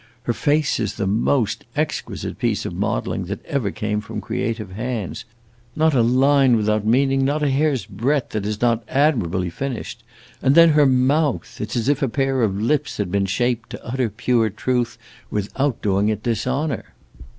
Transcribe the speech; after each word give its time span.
Her 0.23 0.33
face 0.33 0.79
is 0.79 0.95
the 0.95 1.05
most 1.05 1.63
exquisite 1.75 2.39
piece 2.39 2.65
of 2.65 2.73
modeling 2.73 3.25
that 3.25 3.45
ever 3.45 3.69
came 3.69 4.01
from 4.01 4.19
creative 4.19 4.71
hands. 4.71 5.25
Not 5.75 5.93
a 5.93 6.01
line 6.01 6.55
without 6.55 6.87
meaning, 6.87 7.23
not 7.23 7.43
a 7.43 7.51
hair's 7.51 7.85
breadth 7.85 8.29
that 8.31 8.47
is 8.47 8.61
not 8.61 8.81
admirably 8.89 9.51
finished. 9.51 10.03
And 10.41 10.55
then 10.55 10.69
her 10.69 10.87
mouth! 10.87 11.61
It 11.61 11.69
's 11.73 11.75
as 11.75 11.87
if 11.87 12.01
a 12.01 12.09
pair 12.09 12.41
of 12.41 12.59
lips 12.59 12.97
had 12.97 13.11
been 13.11 13.27
shaped 13.27 13.69
to 13.69 13.85
utter 13.85 14.09
pure 14.09 14.49
truth 14.49 14.97
without 15.29 15.83
doing 15.83 16.09
it 16.09 16.23
dishonor!" 16.23 16.85